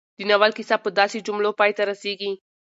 د 0.17 0.19
ناول 0.29 0.51
کيسه 0.57 0.75
په 0.83 0.89
داسې 0.99 1.17
جملو 1.27 1.51
پای 1.59 1.71
ته 1.77 1.83
رسېږي 1.91 2.31